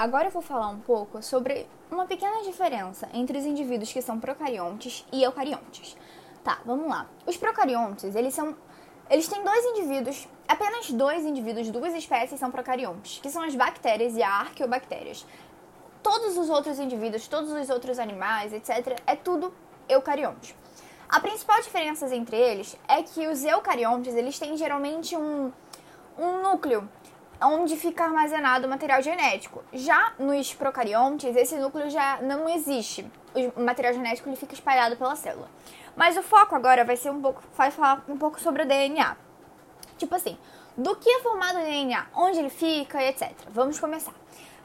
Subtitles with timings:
[0.00, 4.18] agora eu vou falar um pouco sobre uma pequena diferença entre os indivíduos que são
[4.18, 5.94] procariontes e eucariontes.
[6.42, 7.06] Tá, vamos lá.
[7.26, 8.56] Os procariontes, eles são
[9.10, 14.16] eles têm dois indivíduos, apenas dois indivíduos, duas espécies são procariontes, que são as bactérias
[14.16, 15.26] e as arqueobactérias.
[16.02, 19.52] Todos os outros indivíduos, todos os outros animais, etc., é tudo
[19.88, 20.56] eucarionte.
[21.08, 25.52] A principal diferença entre eles é que os eucariontes, eles têm geralmente um,
[26.16, 26.88] um núcleo
[27.42, 29.62] onde fica armazenado o material genético.
[29.72, 33.10] Já nos procariontes, esse núcleo já não existe.
[33.56, 35.48] O material genético ele fica espalhado pela célula.
[35.96, 39.16] Mas o foco agora vai ser um pouco, vai falar um pouco sobre o DNA.
[39.98, 40.38] Tipo assim,
[40.76, 43.32] do que é formado o DNA, onde ele fica, etc.
[43.50, 44.14] Vamos começar.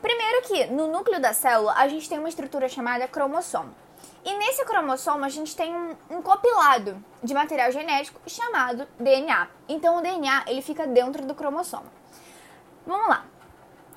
[0.02, 3.74] Primeiro que no núcleo da célula a gente tem uma estrutura chamada cromossomo.
[4.24, 9.48] E nesse cromossomo a gente tem um, um, compilado de material genético chamado DNA.
[9.68, 11.86] Então o DNA ele fica dentro do cromossomo.
[12.86, 13.26] Vamos lá.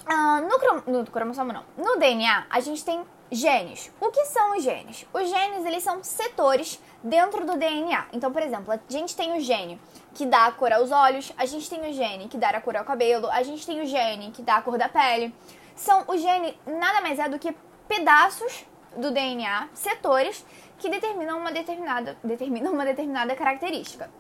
[0.06, 1.64] Uh, no, no cromossomo não.
[1.76, 3.92] No DNA a gente tem genes.
[4.00, 5.06] O que são os genes?
[5.12, 8.06] Os genes eles são setores dentro do DNA.
[8.12, 9.80] Então, por exemplo, a gente tem o gene
[10.14, 12.76] que dá a cor aos olhos, a gente tem o gene que dá a cor
[12.76, 15.34] ao cabelo, a gente tem o gene que dá a cor da pele.
[15.76, 17.54] São o gene nada mais é do que
[17.86, 18.64] pedaços
[18.96, 20.44] do DNA, setores
[20.78, 24.10] que determinam uma determinada, determinam uma determinada característica.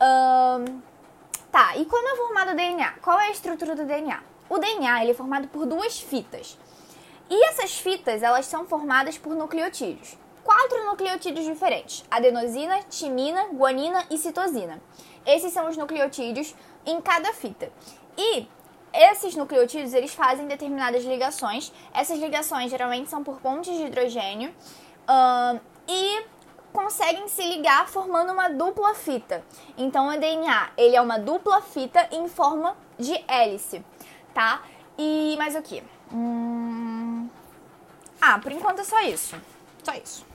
[0.00, 0.80] Um,
[1.50, 2.92] tá, e como é formado o DNA?
[3.02, 4.22] Qual é a estrutura do DNA?
[4.48, 6.58] O DNA ele é formado por duas fitas.
[7.28, 10.18] E essas fitas, elas são formadas por nucleotídeos.
[10.42, 14.82] Quatro nucleotídeos diferentes: adenosina, timina, guanina e citosina.
[15.24, 17.70] Esses são os nucleotídeos em cada fita.
[18.18, 18.48] E
[18.92, 21.72] esses nucleotídeos, eles fazem determinadas ligações.
[21.94, 24.52] Essas ligações geralmente são por pontes de hidrogênio.
[25.86, 26.19] E
[26.90, 29.44] conseguem se ligar formando uma dupla fita.
[29.78, 33.84] Então, o DNA, ele é uma dupla fita em forma de hélice,
[34.34, 34.62] tá?
[34.98, 35.84] E mais o que?
[36.12, 37.28] Hum...
[38.20, 39.36] Ah, por enquanto é só isso.
[39.84, 40.26] Só isso.